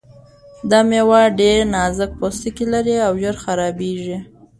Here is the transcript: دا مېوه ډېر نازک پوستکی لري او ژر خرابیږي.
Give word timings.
دا 0.69 0.79
مېوه 0.89 1.21
ډېر 1.39 1.57
نازک 1.73 2.11
پوستکی 2.19 2.65
لري 2.73 2.95
او 3.07 3.13
ژر 3.21 3.35
خرابیږي. 3.43 4.17